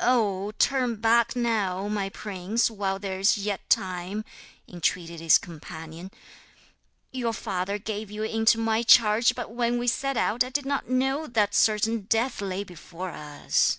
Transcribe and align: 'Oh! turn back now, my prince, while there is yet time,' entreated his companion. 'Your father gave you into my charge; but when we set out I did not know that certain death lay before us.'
'Oh! 0.00 0.50
turn 0.58 0.96
back 0.96 1.36
now, 1.36 1.86
my 1.86 2.08
prince, 2.08 2.68
while 2.68 2.98
there 2.98 3.20
is 3.20 3.38
yet 3.38 3.70
time,' 3.70 4.24
entreated 4.66 5.20
his 5.20 5.38
companion. 5.38 6.10
'Your 7.12 7.32
father 7.32 7.78
gave 7.78 8.10
you 8.10 8.24
into 8.24 8.58
my 8.58 8.82
charge; 8.82 9.36
but 9.36 9.52
when 9.52 9.78
we 9.78 9.86
set 9.86 10.16
out 10.16 10.42
I 10.42 10.48
did 10.48 10.66
not 10.66 10.90
know 10.90 11.28
that 11.28 11.54
certain 11.54 12.06
death 12.08 12.40
lay 12.40 12.64
before 12.64 13.10
us.' 13.10 13.78